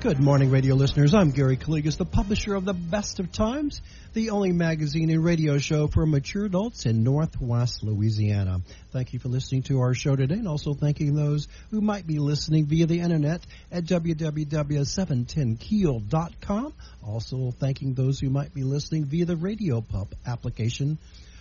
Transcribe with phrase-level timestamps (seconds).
[0.00, 1.12] Good morning, radio listeners.
[1.12, 3.82] I'm Gary Calligas, the publisher of The Best of Times,
[4.12, 8.60] the only magazine and radio show for mature adults in Northwest Louisiana.
[8.92, 12.20] Thank you for listening to our show today, and also thanking those who might be
[12.20, 16.74] listening via the internet at www.710keel.com.
[17.04, 20.98] Also thanking those who might be listening via the RadioPUP application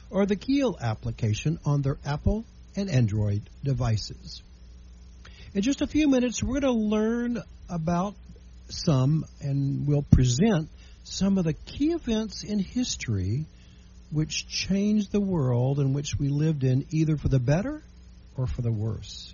[0.10, 2.44] or the Keel application on their Apple
[2.76, 4.42] and Android devices.
[5.54, 7.38] In just a few minutes, we're going to learn
[7.70, 8.16] about
[8.70, 10.70] some and we'll present
[11.04, 13.46] some of the key events in history
[14.12, 17.84] which changed the world in which we lived in either for the better
[18.36, 19.34] or for the worse.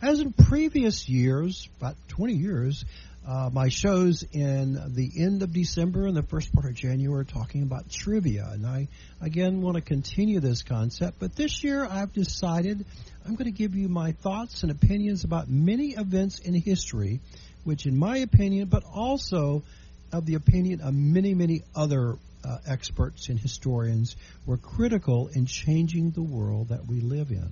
[0.00, 2.84] As in previous years, about 20 years,
[3.26, 7.62] uh, my shows in the end of December and the first part of January talking
[7.62, 8.48] about trivia.
[8.52, 8.86] And I,
[9.20, 11.18] again, want to continue this concept.
[11.18, 12.86] But this year I've decided
[13.26, 17.18] I'm going to give you my thoughts and opinions about many events in history,
[17.64, 19.64] which, in my opinion, but also
[20.12, 24.14] of the opinion of many, many other uh, experts and historians,
[24.46, 27.50] were critical in changing the world that we live in.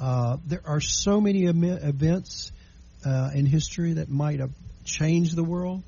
[0.00, 2.52] Uh, there are so many events
[3.04, 4.50] uh, in history that might have
[4.84, 5.82] changed the world?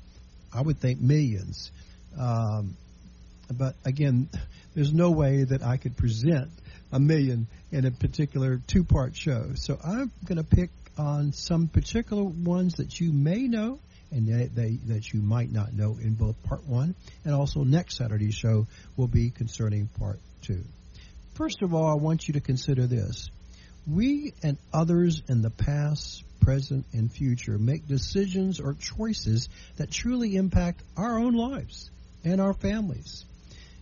[0.53, 1.71] I would think millions.
[2.19, 2.75] Um,
[3.51, 4.29] but again,
[4.75, 6.49] there's no way that I could present
[6.91, 9.51] a million in a particular two part show.
[9.55, 13.79] So I'm going to pick on some particular ones that you may know
[14.11, 18.35] and they, that you might not know in both part one and also next Saturday's
[18.35, 18.65] show
[18.95, 20.63] will be concerning part two.
[21.33, 23.29] First of all, I want you to consider this.
[23.89, 30.35] We and others in the past, present, and future make decisions or choices that truly
[30.35, 31.89] impact our own lives
[32.23, 33.23] and our families.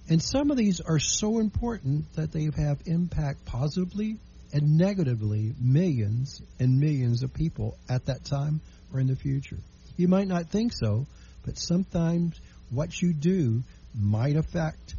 [0.07, 4.17] And some of these are so important that they have impact positively
[4.53, 8.61] and negatively millions and millions of people at that time
[8.93, 9.57] or in the future.
[9.97, 11.07] You might not think so,
[11.43, 12.39] but sometimes
[12.69, 13.63] what you do
[13.99, 14.95] might affect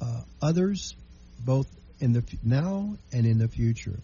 [0.00, 0.96] uh, others
[1.44, 1.68] both
[2.00, 3.98] in the now and in the future.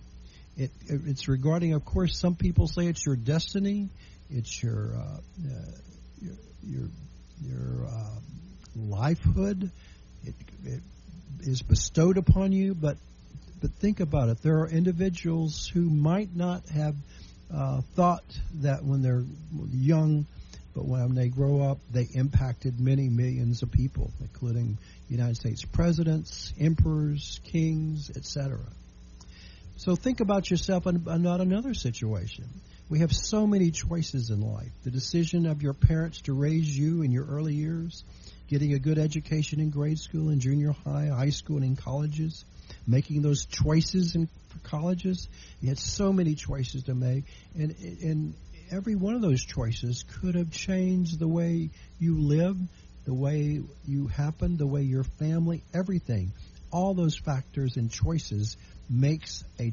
[0.56, 3.88] It, it's regarding, of course, some people say it's your destiny,
[4.30, 5.52] it's your uh, uh,
[6.20, 6.88] your your,
[7.42, 8.18] your uh,
[8.78, 9.70] lifehood.
[10.24, 10.34] It,
[10.64, 10.80] it
[11.40, 12.96] is bestowed upon you, but
[13.60, 14.42] but think about it.
[14.42, 16.94] There are individuals who might not have
[17.52, 18.24] uh, thought
[18.60, 19.24] that when they're
[19.72, 20.26] young,
[20.74, 24.78] but when they grow up, they impacted many millions of people, including
[25.08, 28.58] United States presidents, emperors, kings, etc.
[29.84, 32.46] So think about yourself and not another situation.
[32.88, 34.70] We have so many choices in life.
[34.82, 38.02] The decision of your parents to raise you in your early years,
[38.48, 42.46] getting a good education in grade school and junior high, high school, and in colleges,
[42.86, 44.30] making those choices in
[44.62, 45.28] colleges.
[45.60, 48.34] You had so many choices to make, and and
[48.70, 52.56] every one of those choices could have changed the way you live,
[53.04, 56.32] the way you happen, the way your family, everything.
[56.70, 58.56] All those factors and choices
[58.88, 59.72] makes a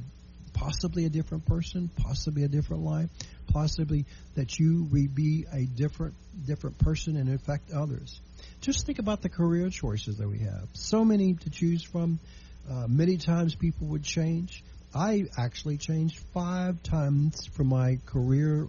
[0.53, 3.09] possibly a different person, possibly a different life,
[3.47, 4.05] possibly
[4.35, 6.13] that you will be a different
[6.45, 8.19] different person and affect others.
[8.61, 10.67] Just think about the career choices that we have.
[10.73, 12.19] So many to choose from.
[12.69, 14.63] Uh, many times people would change.
[14.93, 18.67] I actually changed five times from my career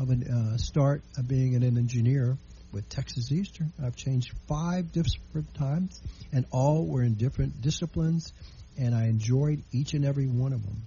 [0.00, 2.36] of a uh, start of being an engineer
[2.72, 3.72] with Texas Eastern.
[3.82, 6.00] I've changed five different times,
[6.32, 8.32] and all were in different disciplines,
[8.78, 10.82] and I enjoyed each and every one of them.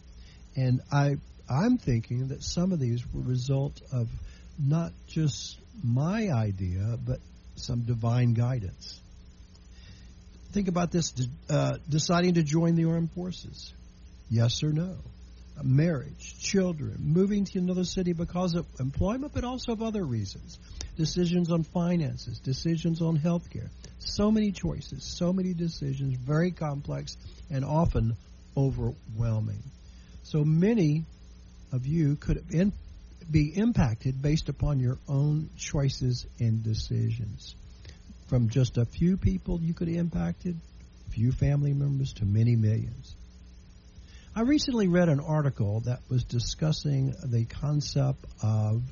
[0.56, 1.18] And I,
[1.50, 4.08] I'm thinking that some of these were result of
[4.60, 7.20] not just my idea, but
[7.56, 9.00] some divine guidance.
[10.52, 11.14] Think about this:
[11.50, 13.74] uh, deciding to join the armed forces.
[14.30, 14.96] Yes or no?
[15.64, 20.60] Marriage, children, moving to another city because of employment, but also of other reasons.
[20.96, 23.70] Decisions on finances, decisions on health care.
[24.00, 27.18] So many choices, so many decisions, very complex
[27.50, 28.16] and often
[28.56, 29.64] overwhelming.
[30.24, 31.06] So many
[31.72, 32.44] of you could
[33.30, 37.56] be impacted based upon your own choices and decisions.
[38.28, 40.60] From just a few people you could have impacted,
[41.10, 43.16] few family members to many millions.
[44.38, 48.84] I recently read an article that was discussing the concept of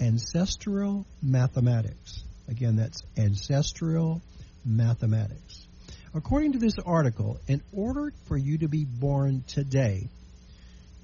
[0.00, 2.24] ancestral mathematics.
[2.48, 4.20] Again, that's ancestral
[4.64, 5.68] mathematics.
[6.14, 10.08] According to this article, in order for you to be born today,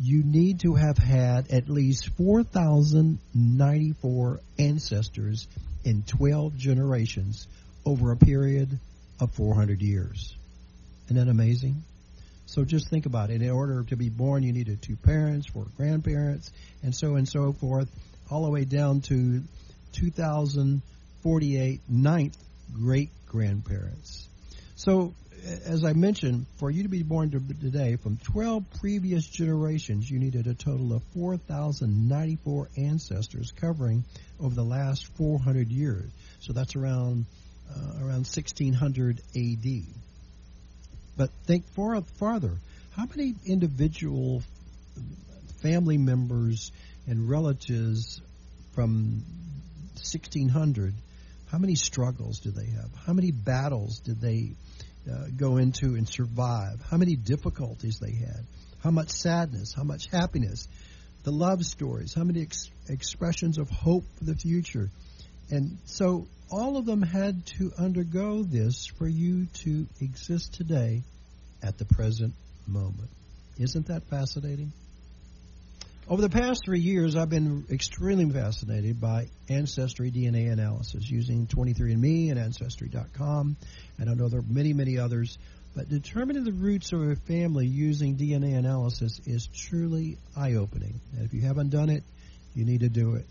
[0.00, 5.46] you need to have had at least 4,094 ancestors
[5.84, 7.46] in 12 generations
[7.86, 8.76] over a period
[9.20, 10.34] of 400 years.
[11.04, 11.84] Isn't that amazing?
[12.54, 13.42] So just think about it.
[13.42, 16.52] In order to be born, you needed two parents, four grandparents,
[16.84, 17.90] and so and so forth,
[18.30, 19.42] all the way down to
[19.94, 22.36] 2048 ninth
[22.72, 24.28] great grandparents.
[24.76, 25.14] So,
[25.66, 30.46] as I mentioned, for you to be born today, from 12 previous generations, you needed
[30.46, 34.04] a total of 4,094 ancestors covering
[34.38, 36.08] over the last 400 years.
[36.38, 37.26] So that's around
[37.68, 39.82] uh, around 1600 AD.
[41.16, 42.58] But think far, farther.
[42.96, 44.42] How many individual
[45.62, 46.72] family members
[47.06, 48.20] and relatives
[48.74, 49.22] from
[49.94, 50.94] 1600,
[51.50, 52.90] how many struggles did they have?
[53.06, 54.52] How many battles did they
[55.10, 56.80] uh, go into and survive?
[56.90, 58.46] How many difficulties they had?
[58.82, 59.72] How much sadness?
[59.74, 60.68] How much happiness?
[61.22, 62.12] The love stories?
[62.12, 64.90] How many ex- expressions of hope for the future?
[65.50, 71.02] And so all of them had to undergo this for you to exist today
[71.62, 72.34] at the present
[72.66, 73.10] moment.
[73.58, 74.72] Isn't that fascinating?
[76.06, 82.30] Over the past three years, I've been extremely fascinated by ancestry DNA analysis using 23andMe
[82.30, 83.56] and Ancestry.com,
[83.98, 85.38] and I know there are many, many others.
[85.74, 91.00] But determining the roots of a family using DNA analysis is truly eye opening.
[91.16, 92.04] And if you haven't done it,
[92.54, 93.26] you need to do it.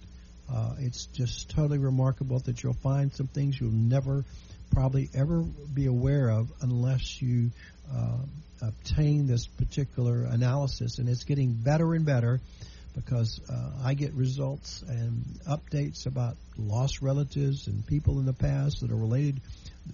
[0.51, 4.23] Uh, it's just totally remarkable that you'll find some things you'll never
[4.71, 7.51] probably ever be aware of unless you
[7.93, 8.17] uh,
[8.61, 10.99] obtain this particular analysis.
[10.99, 12.39] And it's getting better and better
[12.95, 18.81] because uh, I get results and updates about lost relatives and people in the past
[18.81, 19.41] that are related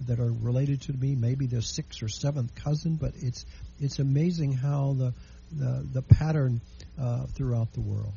[0.07, 1.15] that are related to me.
[1.15, 3.45] Maybe their sixth or seventh cousin, but it's
[3.79, 5.13] it's amazing how the
[5.51, 6.61] the, the pattern
[6.99, 8.13] uh, throughout the world.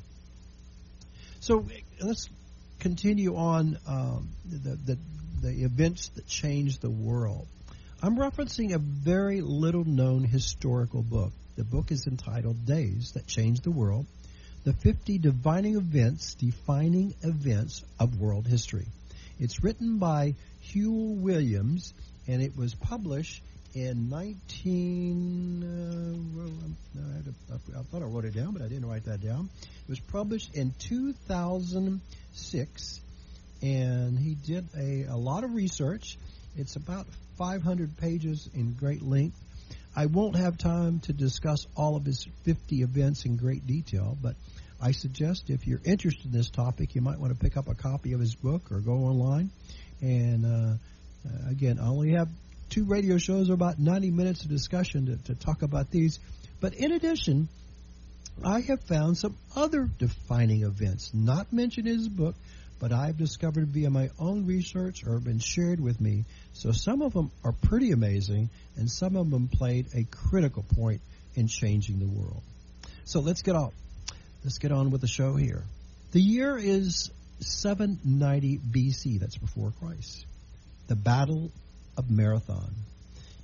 [1.42, 1.64] So
[2.00, 2.28] let's
[2.78, 4.98] continue on um, the, the,
[5.40, 7.48] the events that changed the world.
[8.00, 11.32] I'm referencing a very little known historical book.
[11.56, 14.06] The book is entitled Days That Changed the World
[14.62, 18.86] The 50 Defining Events, Defining Events of World History.
[19.40, 21.92] It's written by Hugh Williams
[22.28, 23.42] and it was published
[23.74, 25.64] in 19.
[25.64, 25.72] Uh,
[27.52, 29.48] I, I thought I wrote it down, but I didn't write that down.
[29.62, 33.00] It was published in 2006,
[33.62, 36.18] and he did a, a lot of research.
[36.56, 37.06] It's about
[37.38, 39.38] 500 pages in great length.
[39.94, 44.36] I won't have time to discuss all of his 50 events in great detail, but
[44.80, 47.74] I suggest if you're interested in this topic, you might want to pick up a
[47.74, 49.50] copy of his book or go online.
[50.00, 50.74] And uh,
[51.28, 52.28] uh, again, I only have
[52.72, 56.18] two radio shows or about 90 minutes of discussion to, to talk about these.
[56.60, 57.48] But in addition,
[58.42, 62.34] I have found some other defining events not mentioned in his book,
[62.80, 66.24] but I've discovered via my own research or been shared with me.
[66.54, 71.02] So some of them are pretty amazing, and some of them played a critical point
[71.34, 72.42] in changing the world.
[73.04, 73.72] So let's get on.
[74.44, 75.62] Let's get on with the show here.
[76.12, 77.10] The year is
[77.40, 79.20] 790 BC.
[79.20, 80.24] That's before Christ.
[80.88, 81.50] The Battle
[81.96, 82.74] of Marathon.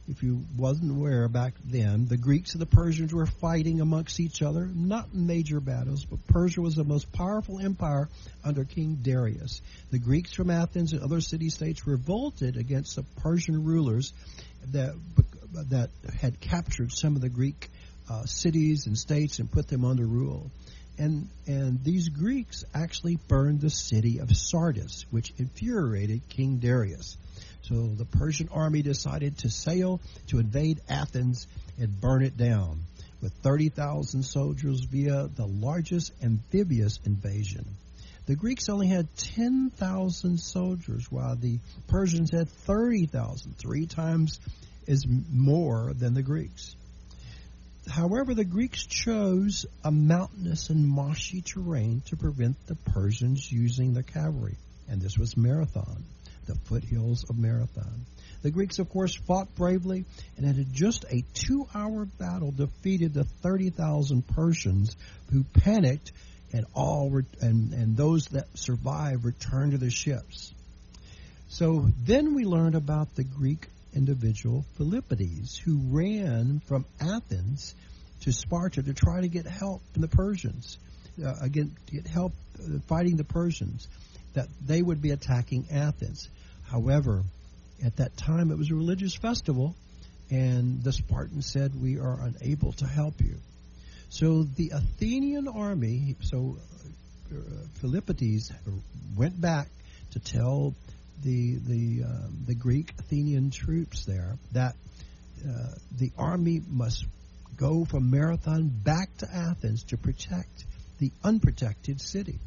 [0.08, 4.40] if you wasn't aware back then, the Greeks and the Persians were fighting amongst each
[4.40, 8.08] other, not major battles, but Persia was the most powerful empire
[8.42, 9.60] under King Darius.
[9.90, 14.12] The Greeks from Athens and other city-states revolted against the Persian rulers
[14.72, 14.94] that
[15.70, 15.90] that
[16.20, 17.70] had captured some of the Greek
[18.10, 20.50] uh, cities and states and put them under rule.
[20.98, 27.16] And and these Greeks actually burned the city of Sardis, which infuriated King Darius.
[27.68, 31.46] So the Persian army decided to sail to invade Athens
[31.78, 32.80] and burn it down
[33.20, 37.66] with 30,000 soldiers via the largest amphibious invasion.
[38.24, 41.58] The Greeks only had 10,000 soldiers, while the
[41.88, 44.40] Persians had 30,000, three times
[44.86, 46.74] as more than the Greeks.
[47.86, 54.02] However, the Greeks chose a mountainous and marshy terrain to prevent the Persians using the
[54.02, 54.56] cavalry,
[54.88, 56.04] and this was Marathon
[56.48, 58.06] the foothills of Marathon.
[58.42, 60.04] The Greeks, of course, fought bravely
[60.36, 64.96] and in just a two hour battle defeated the 30,000 Persians
[65.32, 66.12] who panicked
[66.52, 70.52] and all re- and, and those that survived returned to their ships.
[71.48, 77.74] So then we learned about the Greek individual Philippides who ran from Athens
[78.22, 80.78] to Sparta to try to get help from the Persians,
[81.24, 83.88] uh, again, get help uh, fighting the Persians,
[84.38, 86.28] that they would be attacking Athens.
[86.70, 87.24] However,
[87.84, 89.74] at that time it was a religious festival,
[90.30, 93.34] and the Spartans said, We are unable to help you.
[94.10, 96.56] So the Athenian army, so
[97.30, 97.34] uh,
[97.80, 98.52] Philippides
[99.16, 99.66] went back
[100.12, 100.74] to tell
[101.24, 104.76] the the um, the Greek Athenian troops there that
[105.44, 107.04] uh, the army must
[107.56, 110.64] go from Marathon back to Athens to protect
[111.00, 112.38] the unprotected city.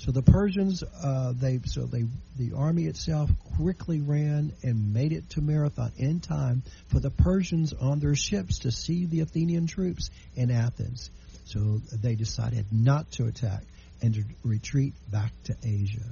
[0.00, 2.06] So the Persians, uh, they so they
[2.38, 7.74] the army itself quickly ran and made it to Marathon in time for the Persians
[7.74, 11.10] on their ships to see the Athenian troops in Athens.
[11.44, 13.62] So they decided not to attack
[14.00, 16.06] and to retreat back to Asia.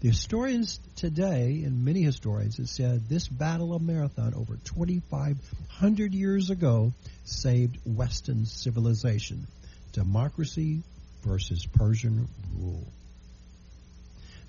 [0.00, 6.50] The historians today, and many historians, have said this Battle of Marathon over 2,500 years
[6.50, 6.92] ago
[7.24, 9.46] saved Western civilization.
[9.92, 10.82] Democracy
[11.22, 12.28] versus Persian
[12.58, 12.84] rule.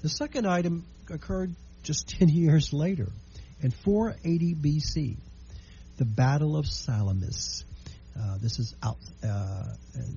[0.02, 3.08] The second item occurred just 10 years later,
[3.62, 5.18] in 480 BC,
[5.98, 7.64] the Battle of Salamis.
[8.18, 8.98] Uh, this is out.
[9.24, 9.64] Uh,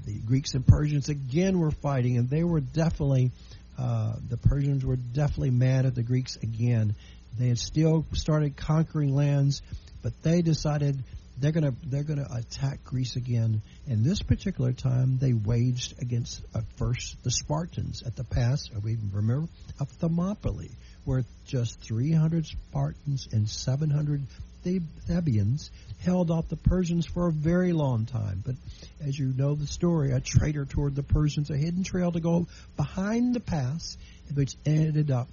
[0.06, 3.32] the Greeks and Persians again were fighting, and they were definitely
[3.78, 6.97] uh, the Persians were definitely mad at the Greeks again.
[7.38, 9.62] They had still started conquering lands,
[10.02, 11.02] but they decided
[11.40, 13.62] they're gonna they're gonna attack Greece again.
[13.87, 18.68] And this particular time, they waged against uh, first the Spartans at the pass.
[18.83, 19.49] We remember
[19.80, 20.71] of Thermopylae,
[21.04, 24.23] where just 300 Spartans and 700
[24.64, 28.42] Thebians held off the Persians for a very long time.
[28.45, 28.57] But
[29.00, 32.47] as you know the story, a traitor toward the Persians, a hidden trail to go
[32.76, 33.97] behind the pass,
[34.35, 35.28] which ended up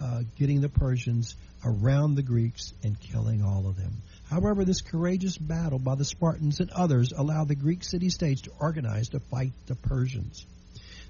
[0.00, 3.92] uh, getting the Persians around the Greeks and killing all of them.
[4.30, 8.52] However, this courageous battle by the Spartans and others allowed the Greek city states to
[8.60, 10.44] organize to fight the Persians.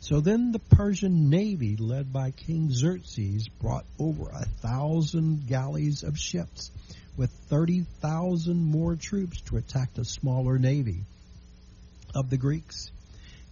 [0.00, 6.16] So then the Persian navy, led by King Xerxes, brought over a thousand galleys of
[6.16, 6.70] ships
[7.16, 11.00] with 30,000 more troops to attack the smaller navy
[12.14, 12.92] of the Greeks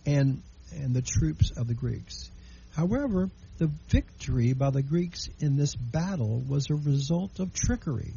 [0.07, 0.43] and,
[0.73, 2.31] and the troops of the Greeks.
[2.71, 8.13] However, the victory by the Greeks in this battle was a result of trickery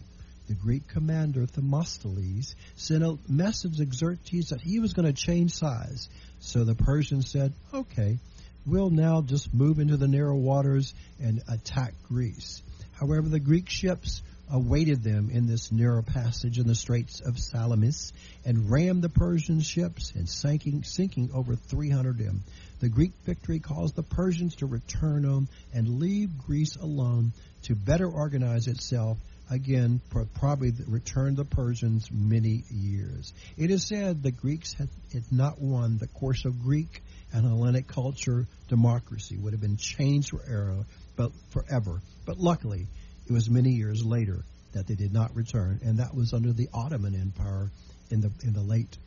[0.49, 5.51] the Greek commander Themistocles sent a message to Xerxes that he was going to change
[5.51, 6.09] size.
[6.39, 8.17] So the Persians said, okay,
[8.65, 12.63] we'll now just move into the narrow waters and attack Greece.
[12.93, 18.11] However, the Greek ships awaited them in this narrow passage in the Straits of Salamis
[18.43, 22.41] and rammed the Persian ships and sinking, sinking over 300 of them.
[22.79, 28.09] The Greek victory caused the Persians to return home and leave Greece alone to better
[28.09, 29.99] organize itself again
[30.35, 33.33] probably returned the Persians many years.
[33.57, 37.01] It is said the Greeks had, had not won the course of Greek
[37.33, 42.01] and Hellenic culture democracy would have been changed forever, but forever.
[42.25, 42.87] But luckily,
[43.27, 46.69] it was many years later that they did not return, and that was under the
[46.73, 47.71] Ottoman Empire
[48.11, 48.97] in the in the late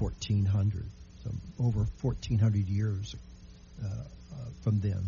[0.00, 0.84] 1400s,
[1.24, 3.14] so over 1400 years
[3.82, 5.02] uh, uh, from then.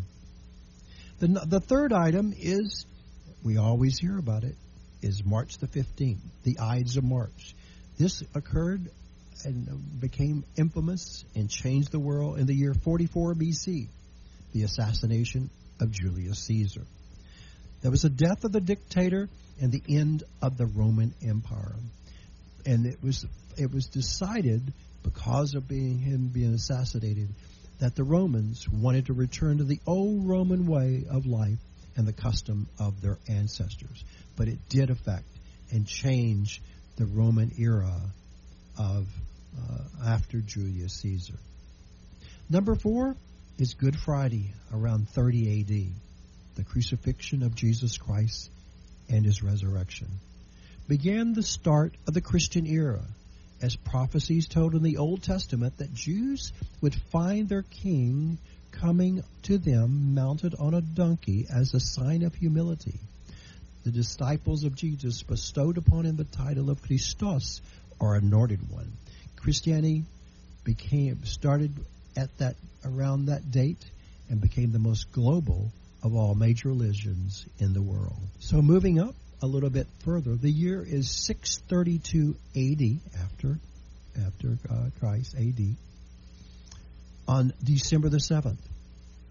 [1.18, 2.86] The the third item is
[3.44, 4.56] we always hear about it
[5.02, 7.54] is March the 15th, the Ides of March.
[7.98, 8.90] This occurred
[9.44, 13.88] and became infamous and changed the world in the year 44 BC,
[14.52, 16.82] the assassination of Julius Caesar.
[17.82, 19.28] There was the death of the dictator
[19.60, 21.76] and the end of the Roman Empire.
[22.66, 23.24] and it was
[23.56, 27.28] it was decided because of being him being assassinated
[27.78, 31.58] that the Romans wanted to return to the old Roman way of life
[32.00, 34.02] and the custom of their ancestors.
[34.34, 35.28] But it did affect
[35.70, 36.62] and change
[36.96, 37.94] the Roman era
[38.78, 39.06] of
[39.54, 41.38] uh, after Julius Caesar.
[42.48, 43.14] Number four
[43.58, 48.50] is Good Friday around 30 AD, the crucifixion of Jesus Christ
[49.10, 50.08] and his resurrection.
[50.88, 53.02] Began the start of the Christian era
[53.60, 58.38] as prophecies told in the Old Testament that Jews would find their king
[58.72, 62.98] coming to them mounted on a donkey as a sign of humility.
[63.84, 67.60] The disciples of Jesus bestowed upon him the title of Christos,
[67.98, 68.92] or anointed one.
[69.36, 70.04] Christianity
[70.64, 71.72] became started
[72.16, 73.84] at that around that date
[74.28, 75.70] and became the most global
[76.02, 78.18] of all major religions in the world.
[78.38, 83.58] So moving up a little bit further, the year is 632 AD after
[84.26, 85.76] after uh, Christ AD.
[87.30, 88.58] On December the 7th,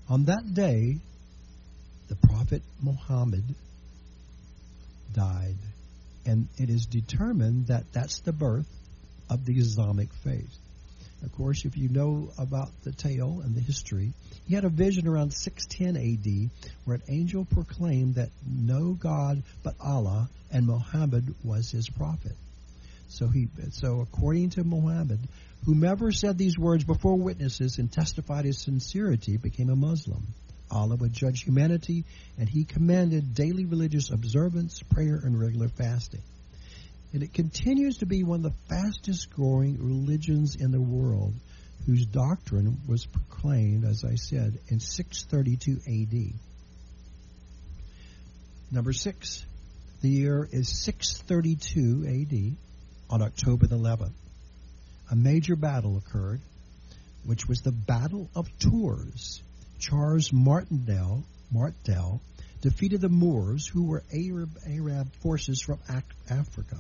[0.08, 1.00] on that day,
[2.08, 3.44] the prophet Muhammad
[5.14, 5.58] died,
[6.26, 8.70] and it is determined that that's the birth
[9.30, 10.58] of the Islamic faith.
[11.24, 14.14] Of course, if you know about the tale and the history,
[14.48, 16.50] he had a vision around 610 AD
[16.86, 22.38] where an angel proclaimed that no God but Allah and Muhammad was his prophet.
[23.10, 25.20] So he so according to Muhammad,
[25.66, 30.28] whomever said these words before witnesses and testified his sincerity became a Muslim.
[30.72, 32.06] Allah would judge humanity,
[32.38, 36.22] and he commanded daily religious observance, prayer, and regular fasting
[37.14, 41.34] and it continues to be one of the fastest growing religions in the world
[41.86, 46.34] whose doctrine was proclaimed, as I said, in 632 AD.
[48.72, 49.44] Number six,
[50.02, 52.69] the year is 632 AD
[53.10, 54.14] on October the 11th.
[55.12, 56.42] A major battle occurred,
[57.26, 59.42] which was the Battle of Tours.
[59.80, 62.22] Charles Martindale, Martel
[62.62, 65.80] defeated the Moors, who were Arab, Arab forces from
[66.30, 66.78] Africa.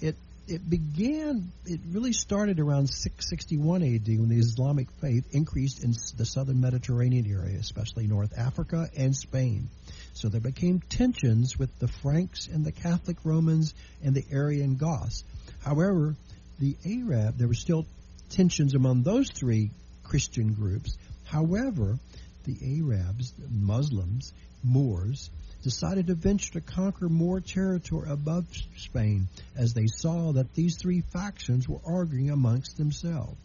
[0.00, 0.16] It
[0.48, 1.50] it began.
[1.64, 7.26] It really started around 661 AD when the Islamic faith increased in the southern Mediterranean
[7.26, 9.68] area, especially North Africa and Spain.
[10.16, 15.24] So there became tensions with the Franks and the Catholic Romans and the Arian Goths.
[15.60, 16.16] However,
[16.58, 17.84] the Arab there were still
[18.30, 19.72] tensions among those three
[20.04, 20.96] Christian groups.
[21.24, 21.98] However,
[22.44, 24.32] the Arabs, Muslims,
[24.64, 25.28] Moors,
[25.62, 28.46] decided to venture to conquer more territory above
[28.78, 33.36] Spain as they saw that these three factions were arguing amongst themselves.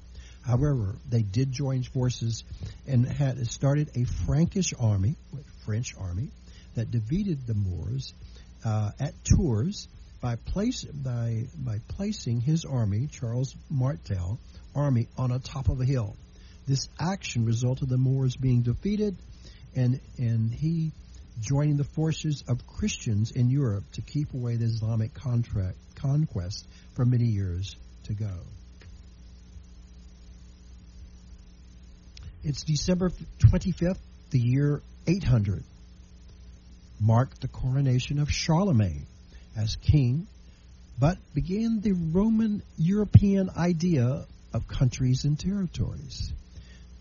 [0.42, 2.46] However, they did join forces
[2.88, 5.18] and had started a Frankish army,
[5.66, 6.30] French army,
[6.76, 8.14] that defeated the Moors
[8.66, 9.88] uh, at Tours
[10.22, 14.40] by, place, by, by placing his army, Charles Martel,
[14.76, 16.16] army on a top of a hill.
[16.68, 19.18] This action resulted in the Moors being defeated,
[19.76, 20.92] and and he
[21.40, 27.06] joining the forces of Christians in Europe to keep away the Islamic contract, conquest for
[27.06, 28.34] many years to go.
[32.44, 34.00] It's December 25th,
[34.32, 35.64] the year 800,
[37.02, 39.08] marked the coronation of Charlemagne
[39.58, 40.28] as king,
[41.00, 46.32] but began the Roman European idea of countries and territories.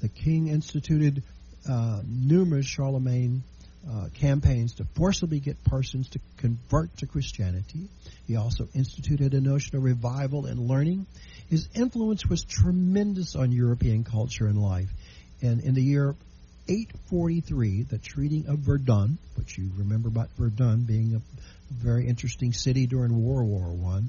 [0.00, 1.22] The king instituted
[1.68, 3.42] uh, numerous Charlemagne
[3.88, 7.88] uh, campaigns to forcibly get persons to convert to Christianity.
[8.26, 11.06] He also instituted a notion of revival and learning.
[11.48, 14.88] His influence was tremendous on European culture and life.
[15.42, 16.14] And in the year
[16.70, 21.22] 843, the Treaty of Verdun, which you remember about Verdun being a
[21.74, 24.08] very interesting city during World War One,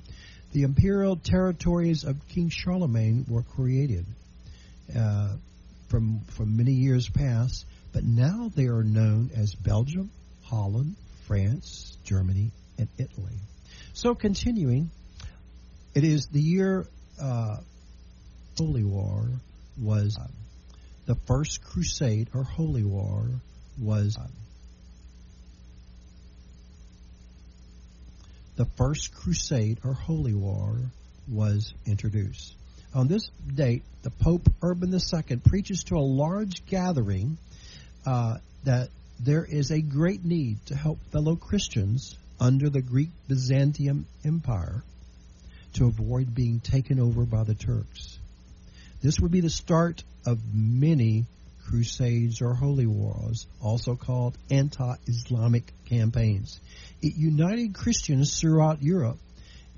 [0.54, 4.06] the imperial territories of King Charlemagne were created
[4.96, 5.36] uh,
[5.90, 10.12] from from many years past but now they are known as Belgium,
[10.44, 10.96] Holland,
[11.28, 13.36] France, Germany, and Italy.
[13.94, 14.90] So continuing,
[15.94, 16.88] it is the year
[17.22, 17.58] uh,
[18.58, 19.28] Holy War
[19.80, 20.28] was uh,
[21.06, 23.26] the first crusade or Holy War
[23.80, 24.18] was
[28.56, 30.78] the first crusade or Holy War
[31.28, 32.54] was introduced.
[32.94, 37.38] On this date, the Pope Urban II preaches to a large gathering
[38.06, 44.06] uh, that there is a great need to help fellow Christians under the Greek Byzantium
[44.26, 44.84] Empire
[45.74, 48.20] to avoid being taken over by the Turks.
[49.02, 51.26] This would be the start of many
[51.66, 56.60] crusades or holy wars, also called anti Islamic campaigns.
[57.02, 59.18] It united Christians throughout Europe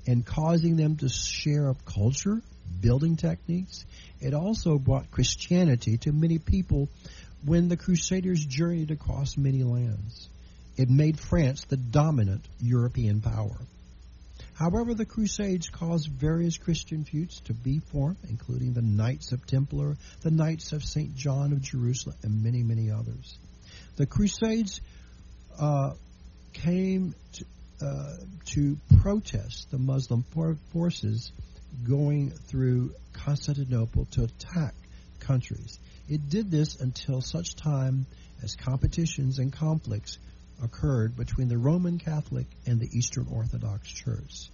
[0.06, 2.42] and causing them to share a culture,
[2.80, 3.84] building techniques.
[4.20, 6.88] It also brought Christianity to many people
[7.44, 10.28] when the Crusaders journeyed across many lands.
[10.76, 13.56] It made France the dominant European power.
[14.54, 19.96] However, the Crusades caused various Christian feuds to be formed, including the Knights of Templar,
[20.22, 21.14] the Knights of St.
[21.16, 23.36] John of Jerusalem, and many, many others.
[23.96, 24.80] The Crusades
[25.58, 25.94] uh,
[26.52, 27.44] came to,
[27.84, 31.32] uh, to protest the Muslim for- forces
[31.82, 34.74] going through Constantinople to attack
[35.18, 35.78] countries.
[36.08, 38.06] It did this until such time
[38.42, 40.18] as competitions and conflicts
[40.62, 44.50] occurred between the Roman Catholic and the Eastern Orthodox Church.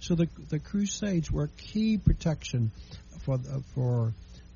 [0.00, 2.70] So the the Crusades were key protection
[3.24, 3.38] for
[3.74, 4.12] for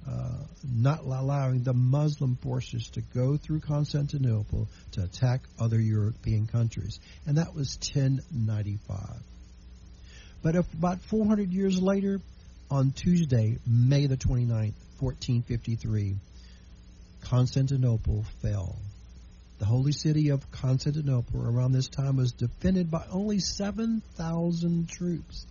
[0.09, 6.99] uh, not allowing the Muslim forces to go through Constantinople to attack other European countries,
[7.27, 8.99] and that was 1095.
[10.43, 12.21] But about 400 years later,
[12.71, 16.17] on Tuesday, May the 29th, 1453,
[17.23, 18.77] Constantinople fell.
[19.59, 25.47] The holy city of Constantinople around this time was defended by only 7,000 troops,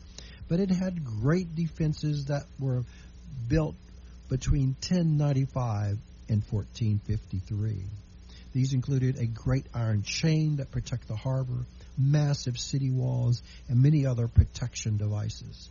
[0.48, 2.84] but it had great defenses that were
[3.50, 3.76] built
[4.30, 5.98] between 1095
[6.30, 7.84] and 1453.
[8.54, 11.65] These included a great iron chain that protected the harbor,
[11.98, 15.70] massive city walls, and many other protection devices.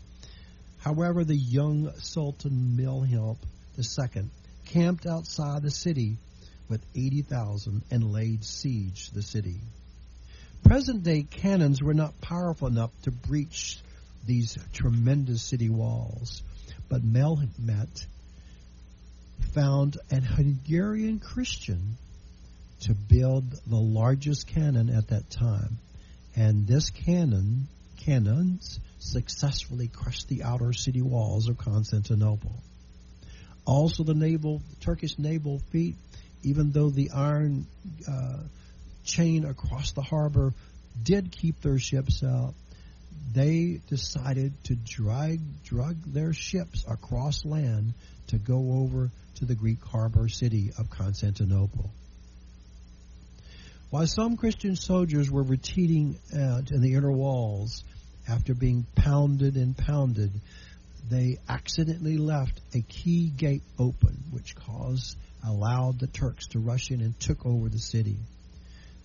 [0.78, 3.38] However, the young Sultan Mehmed
[3.78, 4.24] II
[4.66, 6.18] camped outside the city
[6.68, 9.60] with 80,000 and laid siege to the city.
[10.64, 13.78] Present day cannons were not powerful enough to breach
[14.24, 16.42] these tremendous city walls,
[16.88, 18.06] but Mehmet
[19.54, 21.96] found an Hungarian Christian
[22.80, 25.78] to build the largest cannon at that time,
[26.34, 32.62] and this cannon cannons successfully crushed the outer city walls of Constantinople.
[33.64, 35.96] Also, the naval Turkish naval fleet
[36.46, 37.66] even though the iron
[38.08, 38.38] uh,
[39.04, 40.54] chain across the harbor
[41.02, 42.54] did keep their ships out,
[43.32, 47.94] they decided to drag drug their ships across land
[48.28, 51.90] to go over to the Greek harbor city of Constantinople.
[53.90, 57.82] While some Christian soldiers were retreating uh, in the inner walls
[58.28, 60.30] after being pounded and pounded,
[61.08, 67.00] they accidentally left a key gate open, which caused allowed the Turks to rush in
[67.00, 68.16] and took over the city.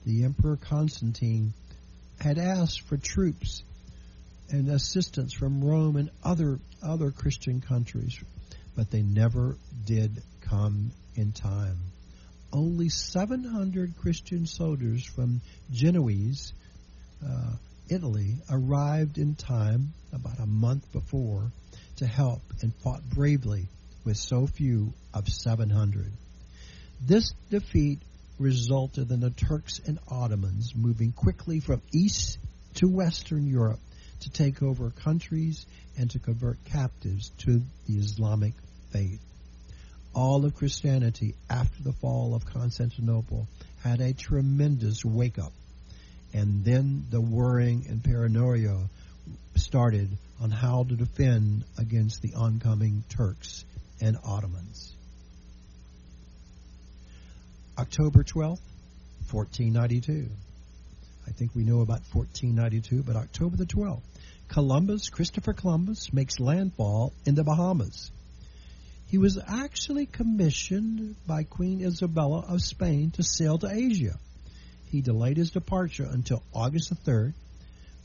[0.05, 1.53] The Emperor Constantine
[2.19, 3.63] had asked for troops
[4.49, 8.17] and assistance from Rome and other other Christian countries,
[8.75, 11.77] but they never did come in time.
[12.51, 16.53] Only 700 Christian soldiers from Genoese,
[17.25, 17.53] uh,
[17.89, 21.51] Italy, arrived in time about a month before
[21.97, 23.67] to help and fought bravely
[24.03, 26.11] with so few of 700.
[27.03, 27.99] This defeat
[28.37, 32.37] resulted in the Turks and Ottomans moving quickly from east
[32.75, 33.79] to western Europe
[34.19, 35.65] to take over countries
[35.97, 38.53] and to convert captives to the Islamic
[38.91, 39.19] faith.
[40.13, 43.47] All of Christianity after the fall of Constantinople
[43.83, 45.53] had a tremendous wake up.
[46.33, 48.77] And then the worrying and paranoia
[49.55, 50.09] started
[50.39, 53.65] on how to defend against the oncoming Turks
[53.99, 54.93] and Ottomans.
[57.81, 58.61] October 12th,
[59.31, 60.29] 1492.
[61.27, 64.03] I think we know about 1492, but October the 12th,
[64.49, 68.11] Columbus, Christopher Columbus, makes landfall in the Bahamas.
[69.07, 74.19] He was actually commissioned by Queen Isabella of Spain to sail to Asia.
[74.91, 77.33] He delayed his departure until August the 3rd,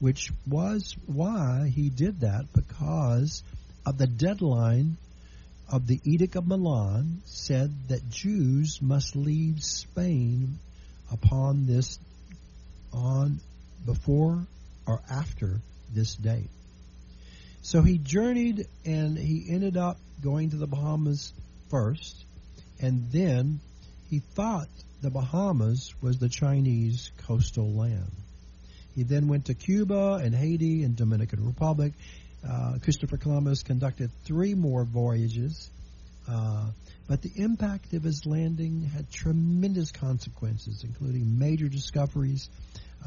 [0.01, 3.43] which was why he did that because
[3.85, 4.97] of the deadline
[5.69, 10.59] of the Edict of Milan said that Jews must leave Spain
[11.11, 11.99] upon this
[12.93, 13.41] on
[13.85, 14.47] before
[14.87, 15.61] or after
[15.93, 16.51] this date.
[17.63, 21.33] So he journeyed and he ended up going to the Bahamas
[21.69, 22.25] first,
[22.81, 23.61] and then
[24.09, 24.69] he thought
[25.03, 28.13] the Bahamas was the Chinese coastal land.
[28.95, 31.93] He then went to Cuba and Haiti and Dominican Republic
[32.49, 35.71] uh, Christopher Columbus conducted three more voyages,
[36.29, 36.67] uh,
[37.09, 42.49] but the impact of his landing had tremendous consequences, including major discoveries.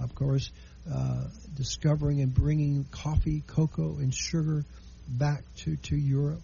[0.01, 0.51] Of course,
[0.91, 1.25] uh,
[1.55, 4.63] discovering and bringing coffee, cocoa, and sugar
[5.07, 6.41] back to, to Europe.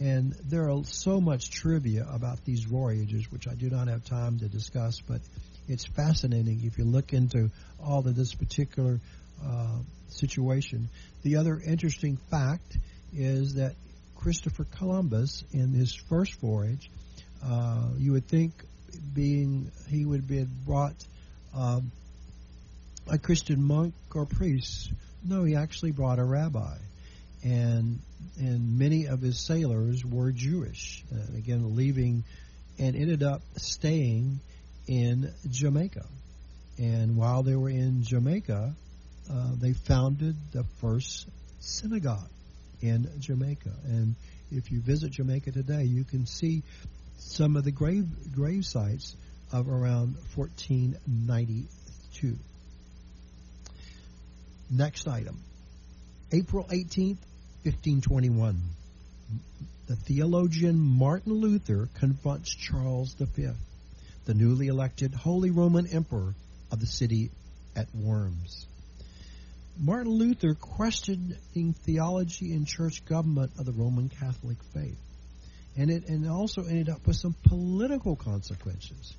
[0.00, 4.38] And there are so much trivia about these voyages, which I do not have time
[4.40, 5.20] to discuss, but
[5.68, 7.50] it's fascinating if you look into
[7.82, 9.00] all of this particular
[9.44, 10.88] uh, situation.
[11.22, 12.78] The other interesting fact
[13.14, 13.74] is that
[14.16, 16.90] Christopher Columbus, in his first voyage,
[17.44, 18.52] uh, you would think
[19.14, 20.94] being he would be brought
[21.56, 21.90] um,
[23.10, 24.92] a Christian monk or priest.
[25.24, 26.76] No, he actually brought a rabbi,
[27.42, 27.98] and
[28.38, 31.04] and many of his sailors were Jewish.
[31.12, 32.24] Uh, again, leaving
[32.78, 34.40] and ended up staying
[34.86, 36.04] in Jamaica.
[36.78, 38.74] And while they were in Jamaica,
[39.30, 41.28] uh, they founded the first
[41.60, 42.28] synagogue
[42.80, 43.72] in Jamaica.
[43.84, 44.14] And
[44.50, 46.62] if you visit Jamaica today, you can see
[47.18, 49.14] some of the grave grave sites
[49.52, 52.36] of around 1492.
[54.70, 55.38] Next item.
[56.32, 57.18] April 18th,
[57.64, 58.60] 1521.
[59.86, 63.50] The theologian Martin Luther confronts Charles V,
[64.24, 66.34] the newly elected Holy Roman Emperor
[66.70, 67.30] of the city
[67.76, 68.66] at Worms.
[69.78, 74.98] Martin Luther questioning theology and church government of the Roman Catholic faith.
[75.76, 79.14] And it and also ended up with some political consequences.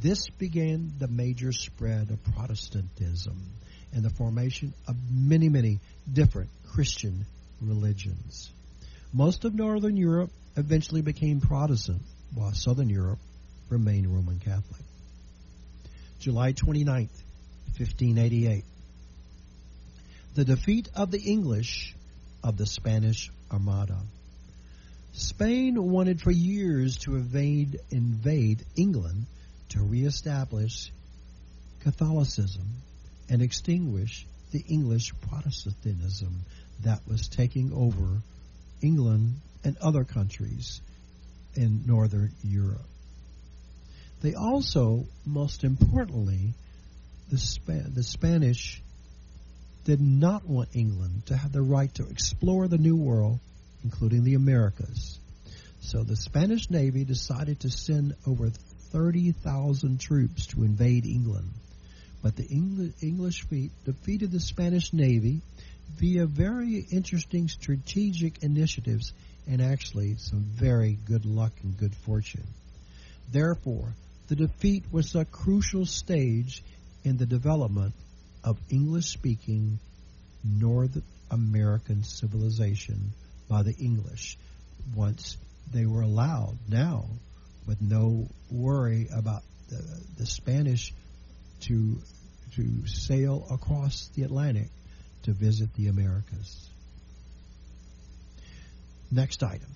[0.00, 3.42] This began the major spread of Protestantism
[3.92, 5.80] and the formation of many, many
[6.10, 7.26] different Christian
[7.60, 8.52] religions.
[9.12, 12.02] Most of Northern Europe eventually became Protestant,
[12.34, 13.18] while Southern Europe
[13.70, 14.82] remained Roman Catholic.
[16.20, 17.22] July 29th,
[17.76, 18.64] 1588.
[20.34, 21.94] The defeat of the English
[22.42, 23.98] of the Spanish Armada.
[25.12, 29.26] Spain wanted for years to invade, invade England
[29.70, 30.92] to reestablish
[31.80, 32.68] Catholicism
[33.28, 36.40] and extinguish the English Protestantism
[36.84, 38.22] that was taking over
[38.80, 40.80] England and other countries
[41.54, 42.86] in Northern Europe.
[44.20, 46.54] They also, most importantly,
[47.30, 48.82] the, Sp- the Spanish
[49.84, 53.38] did not want England to have the right to explore the New World,
[53.84, 55.18] including the Americas.
[55.80, 58.50] So the Spanish Navy decided to send over
[58.90, 61.50] 30,000 troops to invade England.
[62.22, 62.48] But the
[63.00, 65.40] English fleet defeated the Spanish Navy
[65.96, 69.12] via very interesting strategic initiatives
[69.46, 72.46] and actually some very good luck and good fortune.
[73.30, 73.94] Therefore,
[74.28, 76.62] the defeat was a crucial stage
[77.02, 77.94] in the development
[78.44, 79.78] of English speaking
[80.44, 80.96] North
[81.30, 83.12] American civilization
[83.48, 84.36] by the English
[84.94, 85.36] once
[85.72, 87.06] they were allowed now
[87.66, 89.82] with no worry about the,
[90.18, 90.92] the Spanish
[91.60, 91.98] to
[92.54, 94.68] to sail across the Atlantic
[95.22, 96.70] to visit the Americas.
[99.10, 99.68] Next item.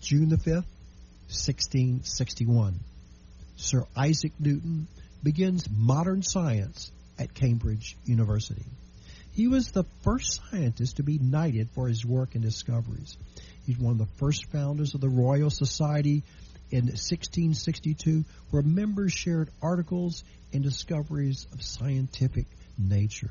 [0.00, 0.66] June the 5th,
[1.28, 2.78] 1661.
[3.56, 4.86] Sir Isaac Newton
[5.22, 8.64] begins modern science at Cambridge University.
[9.32, 13.16] He was the first scientist to be knighted for his work and discoveries.
[13.66, 16.22] He's one of the first founders of the Royal Society
[16.70, 22.46] in 1662, where members shared articles and discoveries of scientific
[22.78, 23.30] nature.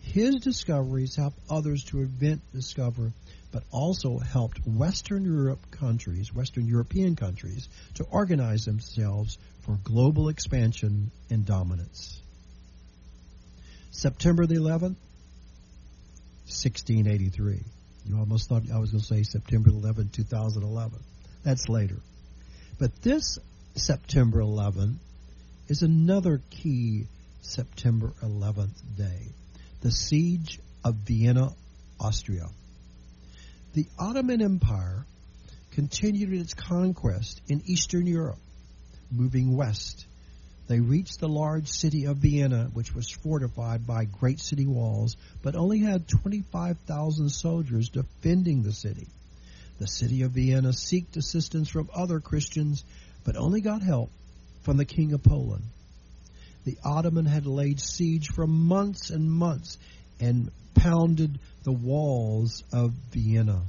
[0.00, 3.12] His discoveries helped others to invent, discover,
[3.52, 11.10] but also helped Western Europe countries, Western European countries, to organize themselves for global expansion
[11.30, 12.20] and dominance.
[13.90, 14.96] September the 11th,
[16.46, 17.60] 1683.
[18.04, 20.98] You almost thought I was going to say September 11, 2011.
[21.42, 21.96] That's later.
[22.78, 23.38] But this
[23.74, 24.96] September 11th
[25.68, 27.06] is another key
[27.42, 29.32] September 11th day
[29.80, 31.50] the siege of Vienna,
[32.00, 32.48] Austria.
[33.76, 35.04] The Ottoman Empire
[35.72, 38.38] continued its conquest in Eastern Europe,
[39.10, 40.06] moving west.
[40.66, 45.56] They reached the large city of Vienna, which was fortified by great city walls, but
[45.56, 49.08] only had 25,000 soldiers defending the city.
[49.78, 52.82] The city of Vienna sought assistance from other Christians,
[53.24, 54.10] but only got help
[54.62, 55.64] from the King of Poland.
[56.64, 59.76] The Ottoman had laid siege for months and months
[60.18, 63.62] and pounded the walls of Vienna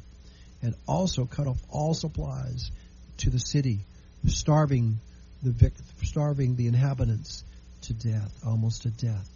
[0.62, 2.72] and also cut off all supplies
[3.18, 3.80] to the city,
[4.26, 5.00] starving
[5.44, 5.72] the
[6.04, 7.44] starving the inhabitants
[7.82, 9.30] to death, almost to death.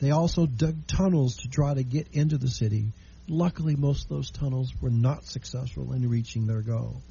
[0.00, 2.92] They also dug tunnels to try to get into the city.
[3.28, 7.02] Luckily, most of those tunnels were not successful in reaching their goal.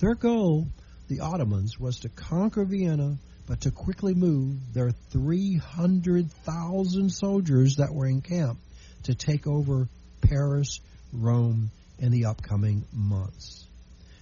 [0.00, 0.68] Their goal,
[1.08, 8.06] the Ottomans, was to conquer Vienna but to quickly move their 300,000 soldiers that were
[8.06, 8.58] in camp
[9.04, 9.88] to take over
[10.22, 10.80] Paris,
[11.12, 13.66] Rome, in the upcoming months.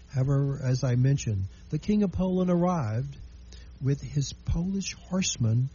[0.09, 3.17] However, as I mentioned, the King of Poland arrived
[3.81, 5.71] with his Polish horsemen,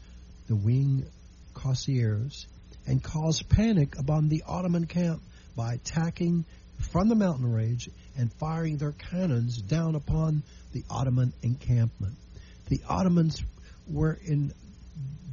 [0.47, 1.05] the wing
[1.53, 2.45] cuirassiers,
[2.85, 5.21] and caused panic upon the Ottoman camp
[5.55, 6.45] by attacking
[6.91, 12.15] from the mountain range and firing their cannons down upon the Ottoman encampment.
[12.67, 13.41] The Ottomans
[13.87, 14.53] were in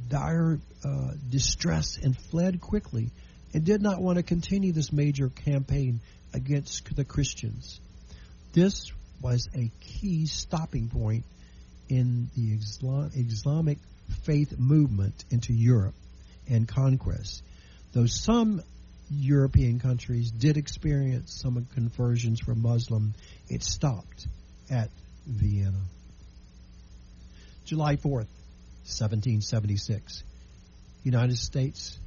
[0.07, 3.11] dire uh, distress and fled quickly
[3.53, 5.99] and did not want to continue this major campaign
[6.33, 7.79] against the Christians.
[8.53, 11.23] This was a key stopping point
[11.89, 13.79] in the Islam, Islamic
[14.23, 15.95] faith movement into Europe
[16.49, 17.43] and conquest.
[17.93, 18.61] Though some
[19.09, 23.13] European countries did experience some conversions from Muslim,
[23.49, 24.27] it stopped
[24.69, 24.89] at
[25.25, 25.81] Vienna.
[27.65, 28.29] July 4th,
[28.85, 30.23] 1776.
[31.03, 31.97] United States,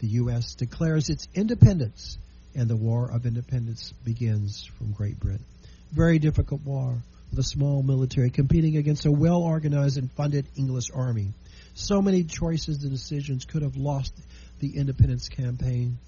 [0.00, 0.54] the U.S.
[0.54, 2.16] declares its independence,
[2.54, 5.44] and the War of Independence begins from Great Britain.
[5.92, 6.98] Very difficult war
[7.30, 11.32] with a small military competing against a well organized and funded English army.
[11.74, 14.12] So many choices and decisions could have lost
[14.60, 15.98] the independence campaign.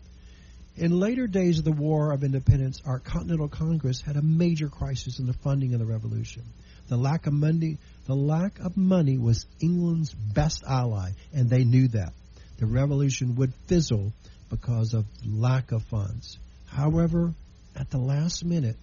[0.77, 5.19] In later days of the War of Independence, our Continental Congress had a major crisis
[5.19, 6.43] in the funding of the revolution.
[6.89, 11.89] The lack of money, the lack of money was England's best ally, and they knew
[11.89, 12.13] that.
[12.59, 14.13] The revolution would fizzle
[14.51, 16.39] because of lack of funds.
[16.67, 17.35] However,
[17.75, 18.77] at the last minute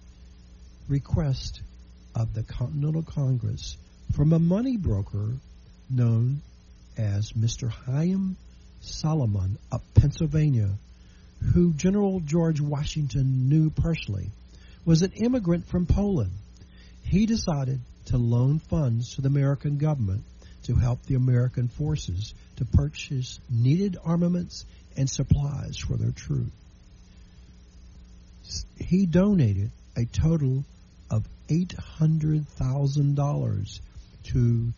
[0.88, 1.62] request
[2.14, 3.76] of the Continental Congress
[4.14, 5.36] from a money broker
[5.88, 6.42] known
[6.96, 7.70] as Mr.
[7.86, 8.36] Haym
[8.80, 10.70] Salomon of Pennsylvania,
[11.54, 14.30] who General George Washington knew personally,
[14.84, 16.32] was an immigrant from Poland.
[17.10, 20.22] He decided to loan funds to the American government
[20.62, 24.64] to help the American forces to purchase needed armaments
[24.96, 26.52] and supplies for their troops.
[28.78, 30.64] He donated a total
[31.10, 33.80] of $800,000
[34.22, 34.72] to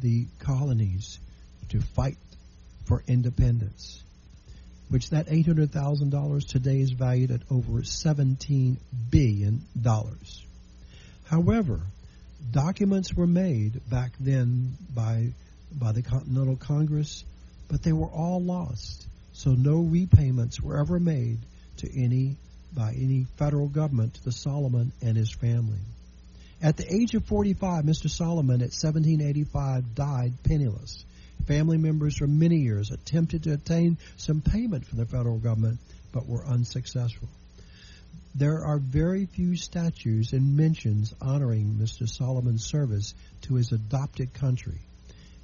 [0.00, 1.20] the colonies
[1.68, 2.18] to fight
[2.86, 4.02] for independence,
[4.88, 8.76] which that $800,000 today is valued at over $17
[9.08, 9.62] billion.
[11.26, 11.80] However,
[12.52, 15.32] documents were made back then by
[15.72, 17.24] by the Continental Congress,
[17.68, 19.06] but they were all lost.
[19.32, 21.38] So no repayments were ever made
[21.78, 22.36] to any
[22.72, 25.80] by any federal government to the Salomon and his family.
[26.62, 28.08] At the age of 45, Mr.
[28.08, 31.04] Salomon at 1785 died penniless.
[31.46, 35.78] Family members for many years attempted to obtain some payment from the federal government,
[36.12, 37.28] but were unsuccessful.
[38.38, 42.06] There are very few statues and mentions honoring Mr.
[42.06, 44.80] Salomon's service to his adopted country,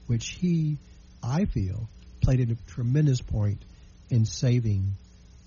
[0.09, 0.77] which he,
[1.23, 1.89] I feel,
[2.21, 3.63] played a tremendous point
[4.11, 4.93] in saving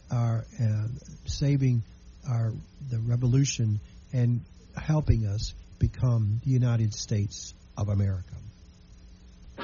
[0.10, 0.88] our uh,
[1.25, 1.84] saving
[2.27, 2.51] our
[2.89, 3.79] the revolution
[4.12, 4.41] and
[4.75, 8.36] helping us become the United States of America.